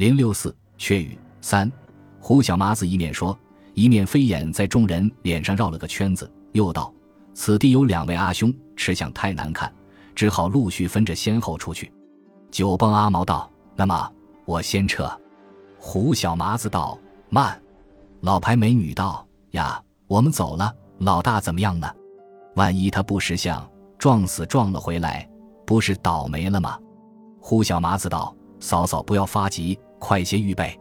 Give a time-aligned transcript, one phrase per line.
[0.00, 1.70] 零六四雀语三，
[2.18, 3.38] 胡小麻子一面说，
[3.74, 6.90] 一面飞眼在众人脸上绕了个圈子，又道
[7.36, 9.70] ：“此地有两位阿兄，吃相太难看，
[10.14, 11.92] 只好陆续分着先后出去。”
[12.50, 14.10] 九蹦阿毛道：“那么
[14.46, 15.06] 我先撤。”
[15.76, 16.98] 胡小麻子道
[17.28, 17.60] ：“慢。”
[18.22, 19.22] 老牌美女道
[19.52, 21.86] ：“呀，我们走了，老大怎么样呢？
[22.54, 25.28] 万一他不识相，撞死撞了回来，
[25.66, 26.78] 不是倒霉了吗？”
[27.38, 30.76] 胡小麻子道：“嫂嫂不要发急，快些预备。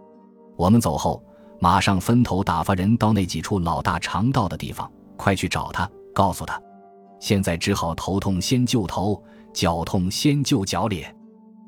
[0.57, 1.23] 我们走后，
[1.59, 6.59] 马上分头打发人到那几处老大常到的地方，快去找他，告诉他，
[7.19, 9.21] 现在只好头痛先救头，
[9.53, 11.15] 脚痛先救脚咧。”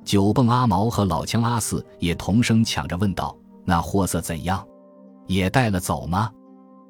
[0.04, 4.66] 九蹦阿毛和老枪阿四也同声抢着问道：“那货色怎样？
[5.28, 6.32] 也带了走吗？”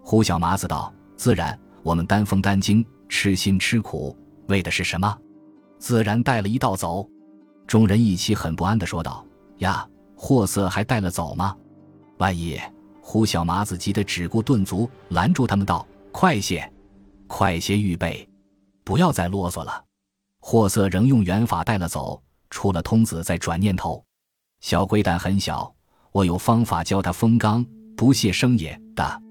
[0.01, 4.15] 胡小麻子道：“自然，我们担风担惊，吃辛吃苦，
[4.48, 5.13] 为的是什么？
[5.77, 7.05] 自然带了一道走。”
[7.67, 9.25] 众人一起很不安地说道
[9.59, 9.85] ：“呀，
[10.23, 11.57] 货色还带了走吗？
[12.20, 12.59] 万一……”
[13.02, 16.71] 胡小麻子急得只顾顿足，拦住他们道：“快些，
[17.26, 18.29] 快些预备，
[18.84, 19.84] 不要再啰嗦了。
[20.40, 24.04] 货色仍用原法带了走。”出了通子，再转念头，
[24.60, 25.73] 小龟胆很小，
[26.12, 29.21] 我有方法教他封缸不泄生也的。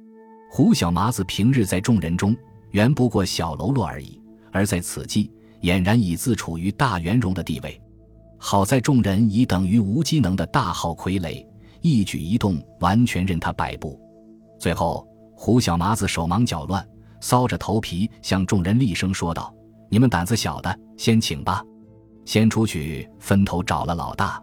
[0.50, 2.36] 胡小麻子平日在众人中
[2.70, 4.20] 原不过小喽啰而已，
[4.50, 7.80] 而在此际俨然已自处于大圆融的地位。
[8.42, 11.46] 好在众人已等于无机能的大号傀儡，
[11.82, 14.00] 一举一动完全任他摆布。
[14.58, 16.84] 最后，胡小麻子手忙脚乱，
[17.20, 19.54] 搔着头皮向众人厉声说道
[19.90, 21.62] ：“你们胆子小的，先请吧。”
[22.24, 24.42] 先出去分头找了老大，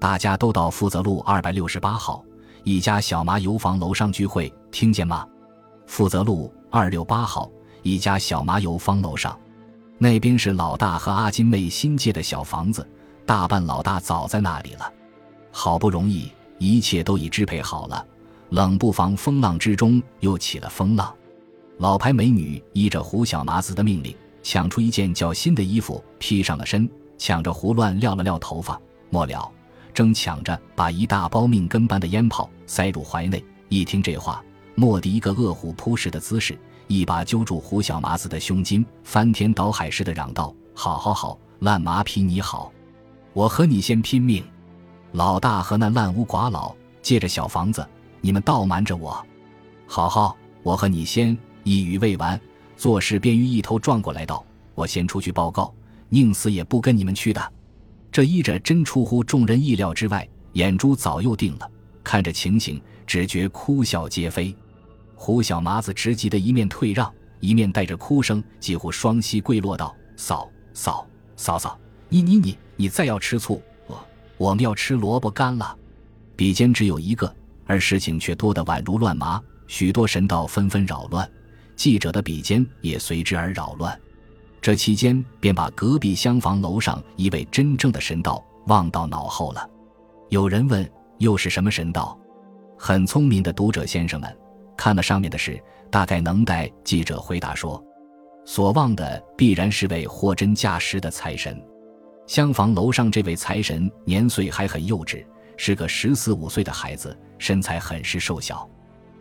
[0.00, 2.24] 大家都到富泽路二百六十八号
[2.62, 5.26] 一家小麻油坊楼上聚会，听见吗？
[5.86, 7.50] 富泽路二六八号
[7.82, 9.36] 一家小麻油坊楼上，
[9.98, 12.86] 那边是老大和阿金妹新借的小房子，
[13.26, 14.92] 大半老大早在那里了。
[15.50, 18.04] 好不容易一切都已支配好了，
[18.50, 21.14] 冷不防风浪之中又起了风浪。
[21.78, 26.88] 老牌美女依着胡小麻子的命令，抢出一件较新的衣服披上了身。
[27.16, 29.50] 抢着胡乱撩了撩头发，末了，
[29.94, 33.42] 正抢着把一大包命根般的烟炮塞入怀内。
[33.68, 36.58] 一听这话，莫迪一个饿虎扑食的姿势，
[36.88, 42.72] 一把揪住胡小麻子的胸襟，翻天倒海似的嚷道：“好好好，烂麻皮你好，
[43.34, 44.44] 我和你先拼命！
[45.10, 46.72] 老大和那烂屋寡老
[47.02, 47.84] 借着小房子，
[48.20, 49.20] 你们倒瞒着我！
[49.86, 52.40] 好好，我和你先……”一语未完，
[52.76, 54.44] 做事便于一头撞过来道
[54.76, 55.74] ：“我先出去报告。”
[56.10, 57.52] 宁死也不跟你们去的，
[58.12, 61.68] 这依着真出乎众人意料之外，眼珠早又定了。
[62.04, 64.54] 看着情形，只觉哭笑皆非。
[65.16, 71.76] 胡小麻子直急得一面退让，一面带着哭声，几乎双膝跪落道：“嫂嫂嫂嫂，
[72.08, 75.76] 你你你你再要吃醋，我我们要吃萝卜干了。”
[76.36, 77.32] 笔尖只有一个，
[77.66, 81.30] 而事情却多得宛如乱麻，许多神道纷纷扰乱，
[81.76, 83.98] 记者的笔尖也随之而扰乱。
[84.60, 89.68] 这期间，便把隔壁厢房楼上一位真正的神道忘到脑后了。
[90.30, 92.18] 有人问：“又是什么神道？”
[92.78, 94.36] 很聪明的读者先生们
[94.76, 97.82] 看了上面的事，大概能待记者回答说
[98.44, 101.62] ：“所望的必然是位货真价实的财神。”
[102.26, 105.22] 厢房楼上这位财神年岁还很幼稚，
[105.58, 108.68] 是个十四五岁的孩子，身材很是瘦小。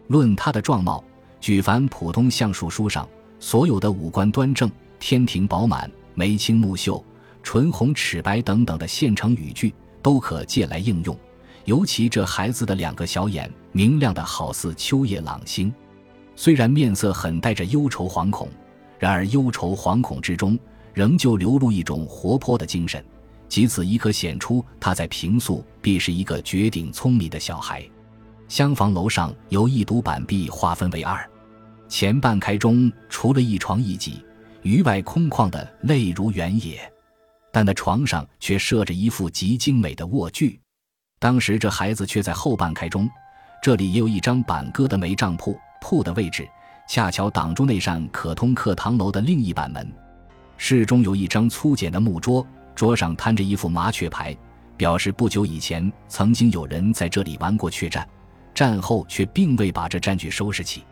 [0.07, 1.03] 论他的状貌，
[1.41, 3.07] 举凡普通相术书上
[3.39, 4.71] 所有的五官端正。
[4.99, 7.03] 天庭饱满，眉清目秀，
[7.43, 11.17] 唇红齿白等等的现成语句都可借来应用。
[11.65, 15.73] 尤其这孩子的两个小眼明亮的好似秋夜朗星，
[16.37, 18.47] 虽然面色很带着忧愁惶恐，
[18.97, 20.57] 然而忧愁惶恐之中
[20.93, 23.03] 仍旧流露一种活泼的精神，
[23.49, 27.83] 即此亦可显出他在平素必是一个绝顶聪明的小孩。
[28.47, 31.27] 厢房楼上由一堵板壁划分为二，
[31.87, 34.23] 前半开中除了一床一几。
[34.61, 36.89] 余外空旷的泪如原野，
[37.51, 40.57] 但那床上却设着一副极精美的卧具。
[41.19, 43.09] 当时这孩子却在后半开中，
[43.61, 46.47] 这里也有一张板搁的煤帐铺，铺的位置
[46.87, 49.85] 恰巧挡住那扇可通课堂楼的另一板门。
[50.65, 54.33] 室中有一张粗简的木桌，桌上摊着一副麻雀牌，
[54.77, 58.07] 表示不久以前曾经有人在这里玩过雀战，
[58.53, 60.85] 战后却并未把这战具收拾起。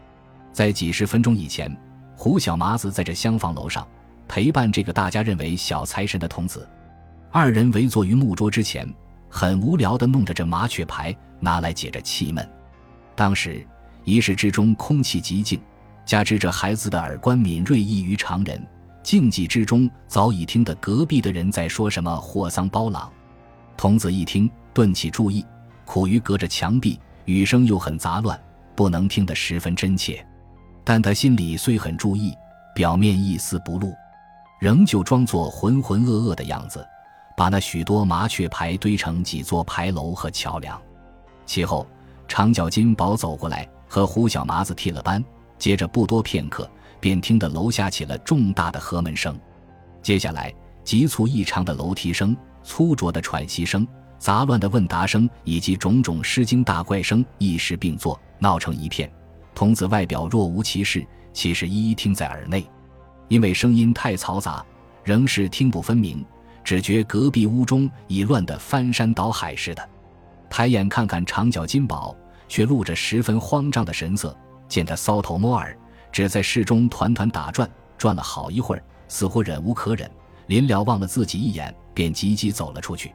[0.52, 1.74] 在几十分钟以前。
[2.18, 3.88] 胡小麻子在这厢房楼上
[4.28, 6.68] 陪伴这个大家认为小财神的童子，
[7.32, 8.88] 二人围坐于木桌之前，
[9.30, 12.48] 很无聊地弄着这麻雀牌，拿来解着气闷。
[13.16, 13.66] 当时
[14.04, 15.62] 一室之中空气极静，
[16.06, 18.62] 加之这孩子的耳观敏锐异于常人，
[19.04, 23.12] 静寂之中早已听得隔壁的人在说什么“霍桑包朗”。
[23.76, 25.46] 童子一听，顿起注意，
[25.86, 28.40] 苦于隔着墙壁，语声又很杂乱，
[28.76, 30.26] 不能听得十分真切。
[30.84, 32.34] 但他心里虽很注意，
[32.76, 33.94] 表面一丝不露，
[34.60, 36.86] 仍旧装作浑浑噩噩的样子，
[37.36, 40.80] 把那许多麻雀牌堆成几座牌楼和桥梁。
[41.46, 41.88] 其后，
[42.28, 45.24] 长脚金宝走过来和胡小麻子替了班，
[45.58, 46.70] 接着不多片刻，
[47.02, 49.38] 便听得楼下起了重大的合门声，
[50.02, 50.54] 接下来
[50.84, 53.86] 急促异常的楼梯声、粗拙的喘息声、
[54.20, 59.12] 杂乱的问答声以及种种诗经大怪声一时并作，闹成一片。
[59.54, 62.66] 童子外表若无其事，其实一一听在耳内，
[63.28, 64.64] 因为声音太嘈杂，
[65.04, 66.24] 仍是听不分明，
[66.64, 69.90] 只觉隔壁屋中已乱得翻山倒海似的。
[70.50, 72.16] 抬眼看看长脚金宝，
[72.48, 74.38] 却露着十分慌张的神色。
[74.68, 75.78] 见他搔头摸耳，
[76.12, 80.10] 只在室中团团打转，转了好一会儿，似乎忍无可忍，
[80.48, 83.14] 临了望了自己一眼，便急急走了出去。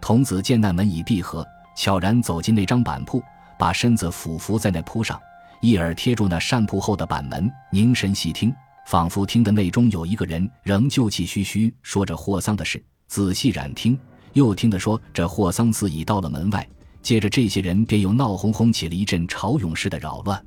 [0.00, 1.46] 童子见那门已闭合，
[1.76, 3.22] 悄然走进那张板铺，
[3.58, 5.20] 把身子俯伏在那铺上。
[5.60, 8.54] 一耳贴住那扇铺后的板门，凝神细听，
[8.86, 12.80] 仿佛听得内中有一个人仍旧气吁吁说着霍桑的事。
[13.08, 13.98] 仔细染听，
[14.34, 16.64] 又听得说这霍桑似已到了门外。
[17.02, 20.40] 接着这些人便又闹哄哄起了一阵潮涌似的扰乱。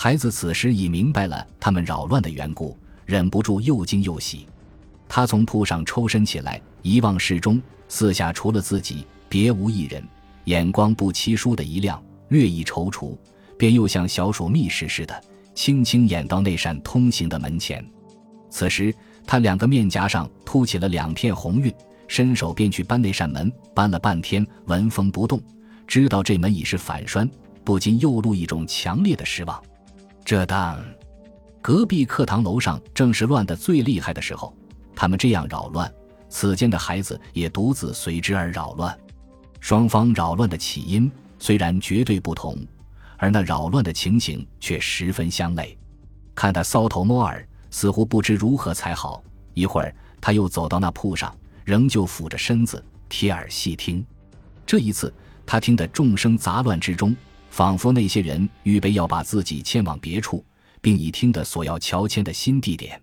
[0.00, 4.46] 孩子此时已明白了他们扰乱的缘故，忍不住又惊又喜。
[5.08, 10.00] 他从铺上抽身起来，一望室中，四下除了自己，别无一人，
[10.44, 13.18] 眼光不期疏的一亮，略一踌躇。
[13.58, 15.20] 便又像小鼠觅食似的，
[15.52, 17.84] 轻轻掩到那扇通行的门前。
[18.50, 18.94] 此时，
[19.26, 21.74] 他两个面颊上凸起了两片红晕，
[22.06, 25.42] 伸手便去搬那扇门，搬了半天，纹风不动。
[25.88, 27.28] 知道这门已是反栓，
[27.64, 29.60] 不禁又露一种强烈的失望。
[30.28, 30.78] 这当，
[31.62, 34.54] 隔壁课堂楼上正是乱得最厉害的时候，
[34.94, 35.90] 他们这样扰乱，
[36.28, 38.94] 此间的孩子也独自随之而扰乱。
[39.58, 42.54] 双方扰乱的起因虽然绝对不同。
[43.16, 45.78] 而那扰乱的情形却十分相类，
[46.34, 49.24] 看他搔头摸耳，似乎不知如何才好。
[49.54, 51.34] 一会儿，他又走到那铺上，
[51.64, 54.04] 仍旧俯着身子贴耳细听。
[54.66, 55.10] 这一次，
[55.46, 57.16] 他听得众声杂乱之中，
[57.58, 60.44] 仿佛那些人预备要把自己迁往别处，
[60.80, 63.02] 并已听得所要乔迁的新地点。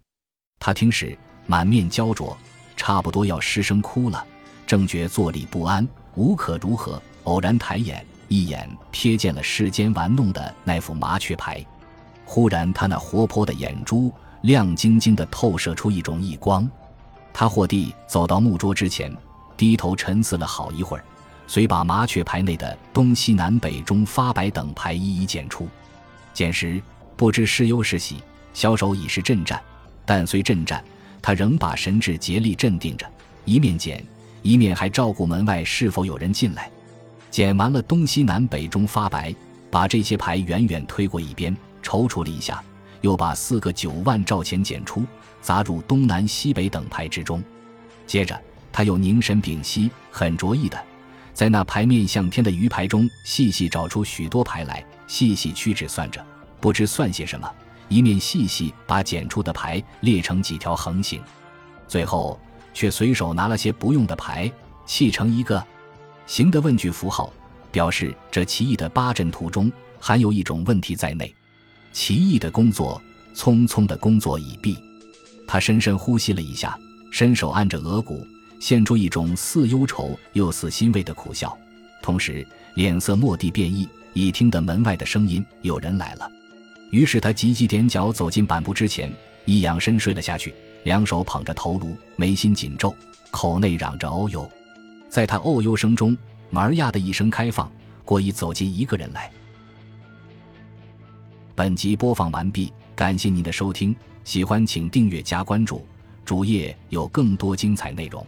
[0.60, 2.38] 他听时满面焦灼，
[2.78, 4.26] 差不多要失声哭了，
[4.66, 8.08] 正觉坐立不安，无可如何，偶然抬眼。
[8.30, 11.62] 一眼瞥见了世间玩弄的那副麻雀牌，
[12.24, 14.10] 忽然他那活泼的眼珠
[14.44, 16.66] 亮晶晶的透射出一种异光。
[17.34, 19.14] 他霍地走到木桌之前，
[19.58, 21.04] 低头沉思了好一会儿，
[21.48, 25.68] 遂把麻雀牌内的东西南北中发白等牌一一剪出。
[26.34, 26.82] 剪时
[27.16, 28.18] 不知是忧是喜，
[28.54, 29.62] 小手已是震颤，
[30.06, 30.84] 但虽震颤，
[31.22, 33.10] 他仍把神志竭力镇定着，
[33.46, 34.04] 一面剪，
[34.42, 36.70] 一面还照顾门外是否有人进来。
[37.32, 39.34] 剪完了东西南北中发白，
[39.70, 42.64] 把这些牌远远推过一边，踌躇了一下，
[43.02, 45.06] 又把四个九万兆钱剪出，
[45.42, 47.44] 砸入东南西北等牌之中。
[48.08, 48.40] 接着，
[48.72, 50.78] 他又凝神屏息，很着意的
[51.36, 56.26] 在那牌面向天的鱼牌中细细找出许多牌来，细细屈指算着，
[56.62, 57.52] 不知算些什么。
[57.90, 61.22] 一面细细把剪出的牌列成几条横行，
[61.90, 62.40] 最后
[62.74, 64.50] 却随手拿了些不用的牌，
[64.86, 65.62] 砌成一个。
[66.26, 67.32] 行的问句符号，
[67.70, 71.36] 表示这奇异的八阵图中含有一种问题在内。
[71.92, 73.00] 奇异的工作，
[73.36, 74.78] 匆匆的工作已毕。
[75.46, 76.80] 他深深呼吸了一下，
[77.12, 78.26] 伸手按着额骨，
[78.66, 81.56] 现出一种似忧愁又似欣慰的苦笑，
[82.02, 82.44] 同时
[82.74, 86.28] 脸色蓦地变异，已听得门外的声音，有人来了。
[86.90, 89.14] 于是他急急踮脚走进板布之前，
[89.46, 90.52] 一仰身睡了下去，
[90.84, 92.92] 两手捧着头颅，眉心紧皱，
[93.30, 94.50] 口内嚷着“哦呦”。
[95.10, 96.18] 在他哦呦声中，
[96.50, 97.72] 门呀的一声开放，
[98.04, 99.32] 过已走进一个人来。
[101.54, 105.86] 本集播放完毕，感谢您的收听，喜欢请订阅加关注，
[106.26, 108.26] 主页有更多精彩内容。